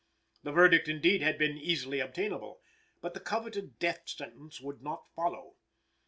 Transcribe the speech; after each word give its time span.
The 0.41 0.51
verdict 0.51 0.87
indeed 0.87 1.21
had 1.21 1.37
been 1.37 1.57
easily 1.59 1.99
obtainable, 1.99 2.63
but 3.01 3.13
the 3.13 3.19
coveted 3.19 3.77
death 3.77 4.09
sentence 4.09 4.59
would 4.59 4.81
not 4.81 5.03
follow. 5.15 5.57